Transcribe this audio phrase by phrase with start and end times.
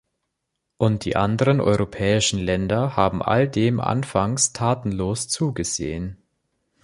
[0.77, 6.17] Und die anderen europäischen Länder haben all dem anfangs tatenlos zugesehen.